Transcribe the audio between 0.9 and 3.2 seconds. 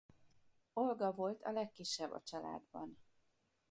volt a legkisebb a családban.